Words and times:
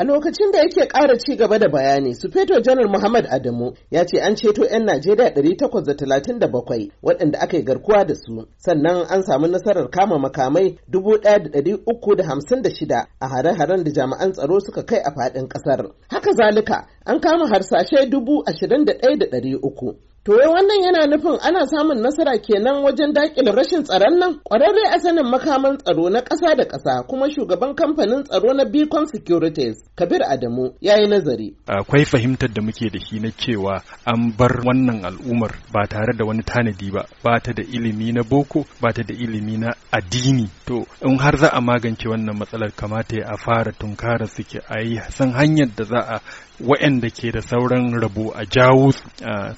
A 0.00 0.04
lokacin 0.04 0.52
da 0.52 0.58
yake 0.58 0.86
ƙara 0.88 1.18
ci 1.18 1.36
gaba 1.36 1.58
da 1.58 1.68
bayani, 1.68 2.14
Sufeto 2.14 2.60
Janar 2.62 2.88
Muhammad 2.88 3.26
Adamu 3.30 3.72
ya 3.90 4.06
ce 4.06 4.18
an 4.20 4.34
ceto 4.34 4.64
'yan 4.64 4.84
Najeriya 4.86 5.30
837 5.34 6.90
waɗanda 7.02 7.38
aka 7.40 7.56
yi 7.56 7.62
garkuwa 7.64 8.04
da 8.06 8.14
su, 8.14 8.46
sannan 8.56 9.06
an 9.10 9.22
samu 9.22 9.46
nasarar 9.46 9.90
kama 9.90 10.18
makamai 10.18 10.78
1,356 10.88 13.06
a 13.20 13.28
hare-haren 13.28 13.84
da 13.84 13.90
jami'an 13.90 14.32
tsaro 14.32 14.60
suka 14.60 14.82
kai 14.86 14.98
a 15.04 15.10
faɗin 15.10 15.48
ƙasar. 15.48 15.90
Haka 16.10 16.32
zalika, 16.32 16.86
an 17.04 17.20
kama 17.20 17.46
harsashe 17.48 18.06
21,300. 18.08 20.09
To 20.24 20.32
wannan 20.32 20.82
yana 20.84 21.06
nufin 21.06 21.38
ana 21.42 21.66
samun 21.66 22.00
nasara 22.02 22.38
kenan 22.38 22.84
wajen 22.84 23.12
daƙile 23.14 23.52
rashin 23.56 23.84
tsaron 23.84 24.18
nan? 24.18 24.40
Ƙwararre 24.44 24.92
a 24.92 25.00
sanin 25.00 25.24
makaman 25.24 25.78
tsaro 25.78 26.10
na 26.10 26.20
ƙasa 26.20 26.56
da 26.56 26.64
ƙasa 26.68 27.06
kuma 27.08 27.30
shugaban 27.30 27.74
kamfanin 27.74 28.24
tsaro 28.24 28.52
na 28.52 28.64
Beacon 28.64 29.06
Securities, 29.06 29.80
Kabir 29.96 30.20
Adamu, 30.20 30.74
ya 30.80 30.96
yi 31.00 31.06
nazari. 31.08 31.56
Akwai 31.66 32.04
fahimtar 32.04 32.52
da 32.52 32.60
muke 32.60 32.90
da 32.92 32.98
shi 33.00 33.18
na 33.18 33.30
cewa 33.30 33.80
an 34.04 34.32
bar 34.36 34.60
wannan 34.60 35.04
al'ummar 35.08 35.56
ba 35.72 35.86
tare 35.88 36.12
da 36.14 36.26
wani 36.26 36.42
tanadi 36.42 36.90
ba, 36.92 37.06
ba 37.24 37.40
ta 37.40 37.52
da 37.52 37.62
ilimi 37.62 38.12
na 38.12 38.20
boko, 38.22 38.66
ba 38.78 38.92
ta 38.92 39.02
da 39.02 39.14
ilimi 39.14 39.56
na 39.56 39.72
addini. 39.90 40.50
To 40.66 40.84
in 41.00 41.16
har 41.18 41.36
za 41.38 41.48
a 41.48 41.60
magance 41.62 42.04
wannan 42.04 42.36
matsalar 42.36 42.76
kamata 42.76 43.24
a 43.24 43.38
fara 43.38 43.72
tunkara 43.72 44.28
suke 44.28 44.60
a 44.68 44.82
yi 44.84 45.00
san 45.08 45.32
hanyar 45.32 45.72
da 45.74 45.84
za 45.84 45.98
a 45.98 46.20
wa'anda 46.60 47.08
ke 47.08 47.32
da 47.32 47.40
sauran 47.40 47.88
rabo 47.96 48.32
a 48.36 48.44
jawo 48.44 48.92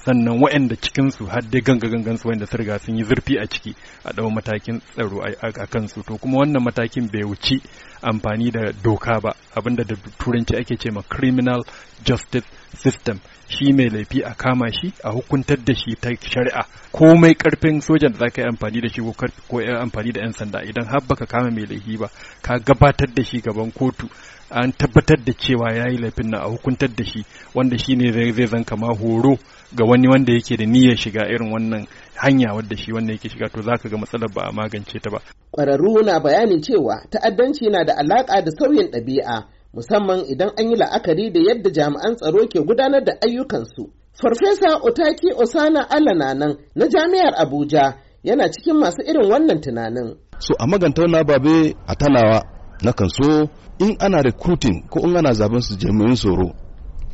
sannan 0.05 0.39
wa'anda 0.53 0.75
cikinsu 0.75 1.25
har 1.25 1.41
dai 1.41 1.61
ganga 1.61 1.87
gangan 1.89 2.17
su 2.17 2.27
wanda 2.27 2.45
riga 2.53 2.77
sun 2.79 2.97
yi 2.97 3.03
zurfi 3.03 3.37
a 3.39 3.45
ciki 3.47 3.75
a 4.05 4.13
ɗau 4.13 4.29
matakin 4.31 4.79
tsaro 4.93 5.19
a 5.41 5.65
kansu. 5.67 6.03
To 6.03 6.17
kuma 6.17 6.37
wannan 6.37 6.61
matakin 6.63 7.09
bai 7.11 7.23
wuci 7.23 7.57
amfani 8.03 8.51
da 8.51 8.71
doka 8.83 9.19
ba 9.21 9.33
abin 9.55 9.75
da 9.75 9.83
da 9.83 9.95
turanci 10.19 10.55
ake 10.55 10.75
ce 10.77 10.91
ma 10.91 11.01
criminal 11.01 11.63
justice 12.03 12.45
system. 12.75 13.19
Shi 13.47 13.71
mai 13.73 13.89
laifi 13.89 14.21
a 14.23 14.33
kama 14.35 14.71
shi 14.71 14.93
a 15.03 15.11
hukuntar 15.11 15.57
da 15.63 15.73
shi 15.73 15.95
ta 15.95 16.09
shari'a. 16.09 16.65
Komai 16.91 17.33
ƙarfin 17.35 17.81
sojan 17.81 18.11
da 18.11 18.19
za 18.19 18.29
ka 18.29 18.41
yi 18.41 18.47
amfani 18.47 18.81
da 18.81 18.89
shi 18.89 19.01
ko 19.01 19.57
amfani 19.59 20.11
da 20.11 20.21
'yan 20.21 20.33
sanda 20.33 20.59
idan 20.63 20.85
har 20.85 21.01
baka 21.07 21.25
kama 21.25 21.51
mai 21.51 21.65
laifi 21.65 21.97
ba 21.97 22.09
ka 22.41 22.57
gabatar 22.59 23.13
da 23.13 23.23
shi 23.23 23.41
gaban 23.41 23.71
kotu. 23.71 24.09
An 24.49 24.71
tabbatar 24.71 25.17
da 25.25 25.33
cewa 25.33 25.73
ya 25.73 25.89
yi 25.89 25.97
laifin 25.97 26.29
na 26.29 26.39
a 26.43 26.49
hukuntar 26.49 26.89
da 26.95 27.03
shi 27.03 27.25
wanda 27.53 27.77
shi 27.77 27.95
ne 27.95 28.11
zai 28.11 28.45
zan 28.47 28.63
kama 28.63 28.93
horo 28.95 29.37
ga 29.75 29.85
wani 29.85 30.07
wanda 30.07 30.33
yake 30.33 30.57
da 30.57 30.65
niyyar 30.65 30.97
shiga 30.97 31.25
irin 31.29 31.51
wannan 31.51 31.87
hanya 32.23 32.53
wadda 32.53 32.77
shi 32.77 32.91
wanda 32.93 33.13
yake 33.13 33.29
shiga 33.29 33.49
to 33.49 33.61
za 33.61 33.77
ka 33.81 33.89
ga 33.89 33.97
matsalar 33.97 34.29
ba 34.33 34.41
a 34.47 34.51
magance 34.51 34.99
ta 34.99 35.09
ba. 35.09 35.19
Ƙwararru 35.51 36.03
na 36.05 36.19
bayani 36.19 36.61
cewa 36.61 37.03
ta'addanci 37.09 37.69
na 37.69 37.83
da 37.85 37.93
alaƙa 37.95 38.41
da 38.43 38.51
sauyin 38.59 38.91
ɗabi'a 38.91 39.43
musamman 39.73 40.25
idan 40.31 40.49
an 40.57 40.69
yi 40.69 40.75
la'akari 40.75 41.31
da 41.33 41.39
yadda 41.39 41.69
jami'an 41.69 42.15
tsaro 42.15 42.47
ke 42.47 42.59
gudanar 42.65 43.03
da 43.03 43.13
ayyukansu. 43.21 43.91
Farfesa 44.13 44.79
Otaki 44.81 45.33
Osana 45.35 45.89
Alana 45.89 46.33
nan 46.37 46.57
na 46.75 46.85
Jami'ar 46.85 47.33
Abuja 47.35 47.97
yana 48.23 48.47
cikin 48.51 48.77
masu 48.79 49.01
irin 49.01 49.29
wannan 49.31 49.61
tunanin. 49.61 50.17
So 50.39 50.53
a 50.59 50.67
maganta 50.67 51.01
wannan 51.01 51.21
ababe 51.25 51.75
a 51.87 51.95
tanawa 51.95 52.41
na 52.83 52.91
kan 52.93 53.09
so 53.09 53.49
in 53.79 53.97
ana 53.99 54.21
recruiting 54.21 54.87
ko 54.89 54.99
in 55.03 55.17
ana 55.17 55.31
zaɓen 55.33 55.61
su 55.61 55.75
jami'in 55.75 56.15
tsoro 56.15 56.53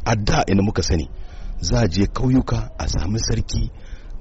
a 0.05 0.15
da 0.15 0.43
ina 0.47 0.61
muka 0.61 0.81
sani 0.83 1.09
za 1.61 1.77
a 1.81 1.87
je 1.87 2.05
kauyuka 2.07 2.59
a 2.77 2.87
sami 2.87 3.19
sarki 3.19 3.71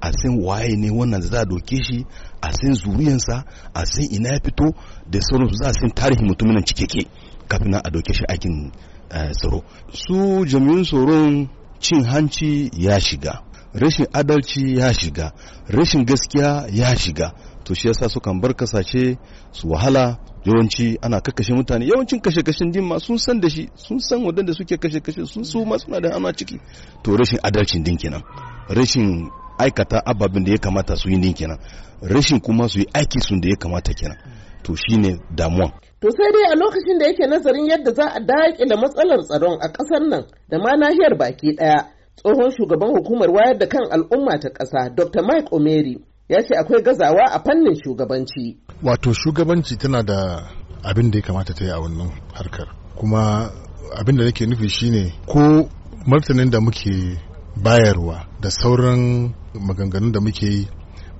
a 0.01 0.11
san 0.11 0.39
waye 0.43 0.75
ne 0.75 0.89
wannan 0.89 1.21
za 1.21 1.41
a 1.41 1.45
doke 1.45 1.75
shi 1.83 2.05
a 2.41 2.51
san 2.53 2.73
zuriyansa 2.73 3.43
a 3.73 3.85
san 3.85 4.05
ina 4.11 4.29
ya 4.29 4.39
fito 4.43 4.73
da 5.09 5.19
sauransu 5.21 5.55
za 5.55 5.69
a 5.69 5.73
san 5.73 5.91
tarihin 5.91 6.27
mutumin 6.27 6.63
cikeke 6.65 7.07
kafin 7.47 7.73
a 7.75 7.89
doke 7.89 8.13
shi 8.13 8.23
aikin 8.29 8.71
tsaro. 9.09 9.63
Su 9.93 10.45
jami'in 10.45 10.83
tsoron 10.83 11.49
cin 11.79 12.03
hanci 12.03 12.69
ya 12.77 12.99
shiga 12.99 13.41
rashin 13.73 14.07
adalci 14.13 14.77
ya 14.77 14.93
shiga 14.93 15.31
rashin 15.67 16.05
gaskiya 16.05 16.67
ya 16.71 16.95
shiga. 16.95 17.33
To 17.63 17.73
shi 17.75 17.87
yasa 17.87 18.09
sukan 18.09 18.41
bar 18.41 18.53
ƙasashe 18.55 19.17
su 19.51 19.69
wahala 19.69 20.17
yawanci 20.45 20.97
ana 21.01 21.21
kakkashe 21.21 21.53
mutane. 21.53 21.85
Yawancin 21.85 22.19
kashe 22.21 22.41
kashen 22.43 22.71
din 22.71 22.83
ma 22.85 22.97
sun 22.99 23.17
san 23.17 23.39
da 23.39 23.49
shi 23.49 23.69
sun 23.75 23.99
san 23.99 24.23
wadanda 24.25 24.53
suke 24.53 24.77
kashe 24.79 24.99
kashe 25.01 25.25
sun 25.27 25.43
su 25.43 25.65
ma 25.65 25.77
suna 25.77 25.99
da 26.01 26.13
hana 26.13 26.33
ciki. 26.33 26.59
To 27.03 27.11
rashin 27.17 27.39
adalcin 27.43 27.83
din 27.83 27.97
kenan. 27.97 28.23
Rashin 28.69 29.29
aikata 29.59 29.99
ababen 30.05 30.43
da 30.45 30.51
ya 30.51 30.57
kamata 30.57 30.95
su 30.95 31.09
yi 31.09 31.17
din 31.21 31.33
kenan. 31.33 31.59
Rashin 32.01 32.39
kuma 32.39 32.67
su 32.69 32.79
yi 32.79 32.85
aiki 32.93 33.19
sun 33.21 33.41
da 33.41 33.49
ya 33.49 33.55
kamata 33.55 33.93
kenan. 33.93 34.17
To 34.63 34.75
shine 34.75 35.19
damuwan. 35.35 35.71
To 36.01 36.07
sai 36.11 36.31
dai 36.31 36.51
a 36.51 36.55
lokacin 36.55 36.97
da 36.99 37.05
yake 37.05 37.27
nazarin 37.27 37.65
yadda 37.69 37.91
za 37.91 38.05
a 38.15 38.19
daƙile 38.19 38.75
matsalar 38.81 39.19
tsaron 39.27 39.57
a 39.61 39.67
ƙasar 39.71 40.01
nan 40.09 40.23
da 40.49 40.57
ma 40.57 40.71
nahiyar 40.77 41.17
baki 41.17 41.55
ɗaya 41.57 41.85
tsohon 42.15 42.51
shugaban 42.51 42.89
hukumar 42.95 43.29
wayar 43.29 43.57
da 43.57 43.67
kan 43.67 43.83
al'umma 43.91 44.39
ta 44.39 44.49
ƙasa 44.49 44.89
dr 44.95 45.21
mike 45.23 45.47
omeri 45.51 45.97
ya 46.29 46.43
ce 46.43 46.55
akwai 46.55 46.81
gazawa 46.83 47.25
a 47.31 47.39
fannin 47.43 47.75
shugabanci. 47.83 48.57
Wato 48.83 49.13
shugabanci 49.13 49.75
tana 49.77 50.03
da 50.03 50.47
abin 50.83 51.11
da 51.11 51.17
ya 51.17 51.23
kamata 51.25 51.53
ta 51.53 51.65
yi 51.65 51.71
a 51.71 51.79
wannan 51.79 52.11
harkar. 52.33 52.67
Kuma 52.95 53.51
abin 53.99 54.17
da 54.17 54.23
nake 54.23 54.45
nufi 54.45 54.69
shine 54.69 55.13
ko 55.25 55.67
martanin 56.05 56.49
da 56.49 56.59
muke 56.61 57.17
bayarwa 57.55 58.25
da 58.41 58.49
sauran 58.51 59.33
maganganun 59.53 60.11
da 60.11 60.19
muke 60.21 60.45
yi 60.47 60.67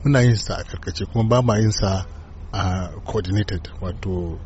muna 0.04 0.22
yin 0.22 0.36
sa 0.36 0.56
a 0.58 0.64
karkace 0.64 1.06
kuma 1.06 1.30
ba 1.30 1.42
ma 1.42 1.58
yin 1.58 1.72
sa 1.72 2.06
a 2.54 2.90
coordinated. 3.06 3.70
Wato 3.82 4.40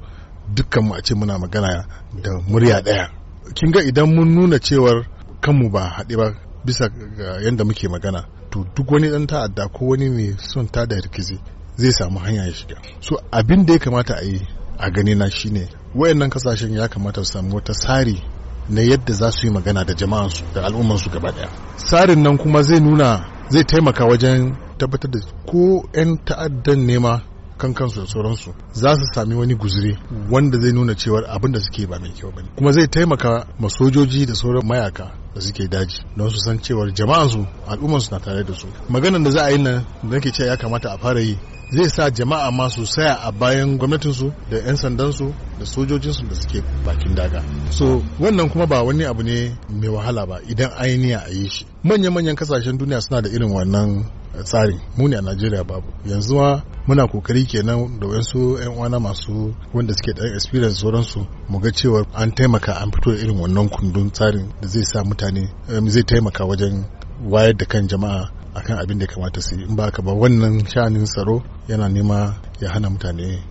dukkanmu 0.55 0.93
a 0.95 1.01
ce 1.01 1.13
muna 1.15 1.37
magana 1.39 1.85
da 2.23 2.31
murya 2.49 2.81
ɗaya. 2.81 3.09
Kin 3.55 3.71
ga 3.71 3.81
idan 3.83 4.15
mun 4.15 4.35
nuna 4.35 4.59
cewar 4.59 5.05
kanmu 5.41 5.69
ba 5.71 5.81
haɗe 5.97 6.15
ba 6.17 6.33
bisa 6.65 6.89
ga 6.89 7.41
yadda 7.43 7.63
muke 7.63 7.87
magana 7.87 8.25
to 8.51 8.65
duk 8.75 8.91
wani 8.91 9.09
ɗan 9.09 9.27
ta'adda 9.27 9.67
ko 9.73 9.85
wani 9.85 10.09
mai 10.09 10.35
son 10.37 10.67
tada 10.67 10.95
rikizi 10.95 11.39
zai 11.77 11.91
samu 11.91 12.19
hanya 12.19 12.45
ya 12.45 12.53
shiga. 12.53 12.75
So 13.01 13.17
abin 13.31 13.65
da 13.65 13.73
ya 13.73 13.79
kamata 13.79 14.15
a 14.17 14.23
yi 14.25 14.41
a 14.77 14.89
gani 14.91 15.15
na 15.15 15.29
shine 15.29 15.67
wayannan 15.95 16.29
ƙasashen 16.29 16.73
ya 16.75 16.87
kamata 16.87 17.23
su 17.25 17.31
samu 17.33 17.55
wata 17.55 17.73
tsari 17.73 18.21
na 18.69 18.81
yadda 18.81 19.13
za 19.13 19.31
su 19.31 19.47
yi 19.47 19.53
magana 19.53 19.83
da 19.83 19.93
jama'ansu 19.93 20.43
da 20.53 20.61
al'ummansu 20.65 21.09
gaba 21.09 21.31
ɗaya 21.31 21.49
tsarin 21.77 22.21
nan 22.23 22.37
kuma 22.37 22.61
zai 22.63 22.79
nuna 22.79 23.25
zai 23.49 23.63
taimaka 23.63 24.05
wajen 24.05 24.55
tabbatar 24.77 25.11
da 25.11 25.19
ko 25.45 25.83
'yan 25.93 26.17
ta'addan 26.25 26.79
nema 26.85 27.21
kan 27.57 27.73
kansu 27.73 28.01
da 28.01 28.07
sauransu 28.07 28.53
za 28.73 28.95
su 28.95 29.05
sami 29.15 29.35
wani 29.35 29.55
guzuri 29.55 29.97
wanda 30.31 30.57
zai 30.59 30.71
nuna 30.73 30.95
cewar 30.95 31.23
abin 31.29 31.51
da 31.51 31.59
suke 31.59 31.87
ba 31.87 31.99
mai 31.99 32.11
kyau 32.11 32.31
ba 32.31 32.41
ne. 32.41 32.49
Kuma 32.57 32.71
zai 32.71 32.87
taimaka 32.87 33.45
ma 33.59 33.69
sojoji 33.69 34.25
da 34.25 34.35
sauran 34.35 34.65
mayaka 34.65 35.05
da 35.35 35.41
suke 35.41 35.67
daji 35.67 35.97
don 36.17 36.29
su 36.29 36.37
san 36.45 36.59
cewar 36.59 36.91
jama'ansu 36.93 37.45
al'ummarsu 37.67 38.11
na 38.11 38.19
tare 38.19 38.43
da 38.43 38.53
su. 38.53 38.67
Maganar 38.89 39.21
da 39.23 39.31
za 39.31 39.41
a 39.45 39.49
yi 39.51 39.57
nan 39.57 39.85
da 40.03 40.09
nake 40.09 40.31
cewa 40.31 40.49
ya 40.49 40.57
kamata 40.57 40.89
a 40.93 40.97
fara 40.97 41.21
yi 41.21 41.37
zai 41.73 41.89
sa 41.89 42.09
jama'a 42.11 42.51
ma 42.51 42.69
su 42.69 42.85
saya 42.85 43.13
a 43.23 43.31
bayan 43.31 43.77
gwamnatinsu 43.77 44.31
da 44.51 44.57
'yan 44.57 44.75
sandansu 44.77 45.33
da 45.59 45.65
sojojinsu 45.65 46.23
da 46.29 46.35
suke 46.35 46.61
bakin 46.85 47.15
daga. 47.15 47.41
So 47.71 48.03
wannan 48.19 48.49
kuma 48.49 48.65
ba 48.67 48.83
wani 48.83 49.03
abu 49.05 49.23
ne 49.23 49.57
mai 49.69 49.89
wahala 49.89 50.25
ba 50.29 50.37
idan 50.51 50.69
ainiya 50.77 51.19
a 51.25 51.29
yi 51.31 51.49
shi. 51.49 51.65
Manya-manyan 51.83 52.35
ƙasashen 52.35 52.77
duniya 52.77 53.01
suna 53.01 53.21
da 53.21 53.29
irin 53.29 53.49
wannan 53.51 54.05
tsari. 54.43 54.77
Mu 54.97 55.07
ne 55.07 55.17
a 55.17 55.21
najeriya 55.21 55.63
babu. 55.63 55.87
Yanzu 56.05 56.35
ma 56.35 56.61
muna 56.87 57.07
ƙoƙari 57.07 57.45
kenan 57.47 57.99
da 57.99 58.07
wasu 58.07 58.57
yan 58.59 58.75
uwana 58.77 58.99
masu 58.99 59.55
wanda 59.73 59.93
suke 59.93 60.13
da 60.13 60.23
experience 60.35 60.79
sauransu 60.81 61.25
mu 61.49 61.59
ga 61.59 61.71
cewa 61.71 62.05
an 62.13 62.31
taimaka 62.35 62.73
an 62.81 62.91
fito 62.91 63.11
da 63.11 63.17
irin 63.17 63.39
wannan 63.39 63.69
kundin 63.69 64.11
tsarin 64.11 64.51
da 64.61 64.67
zai 64.67 64.83
sa 64.83 65.03
mutane 65.03 65.49
zai 65.89 66.03
taimaka 66.03 66.45
wajen 66.45 66.85
wayar 67.29 67.57
da 67.57 67.65
kan 67.65 67.87
jama'a 67.87 68.42
akan 68.55 68.77
abin 68.79 68.99
da 68.99 69.05
kamata 69.07 69.41
su 69.41 69.55
yi 69.55 69.63
in 69.65 69.75
ba 69.75 69.91
ba 69.91 70.13
wannan 70.13 70.65
sha'anin 70.65 71.05
tsaro 71.05 71.43
yana 71.67 71.89
nema 71.89 72.35
ya 72.61 72.69
hana 72.69 72.89
mutane 72.89 73.43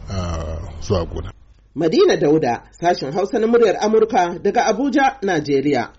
zuwa 0.80 1.04
gona 1.06 1.32
Madina 1.74 2.16
Dauda, 2.16 2.68
sashen 2.70 3.12
Hausa 3.12 3.38
na 3.38 3.46
muryar 3.46 3.76
Amurka 3.80 4.38
daga 4.42 4.64
Abuja, 4.66 5.16
Najeriya. 5.22 5.92